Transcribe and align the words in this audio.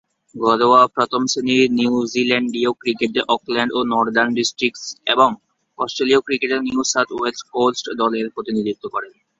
ঘরোয়া 0.35 0.81
প্রথম-শ্রেণীর 0.87 1.63
নিউজিল্যান্ডীয় 1.71 2.71
ক্রিকেটে 2.73 3.21
অকল্যান্ড 3.35 3.71
ও 3.73 3.79
নর্দার্ন 3.91 4.31
ডিস্ট্রিক্টস 4.33 4.83
এবং 5.05 5.29
অস্ট্রেলীয় 5.79 6.21
ক্রিকেটে 6.21 6.57
নিউ 6.59 6.81
সাউথ 6.91 7.09
ওয়েলস 7.11 7.41
কোল্টস 7.53 7.81
দলের 8.01 8.25
প্রতিনিধিত্ব 8.35 8.83
করেন। 8.93 9.13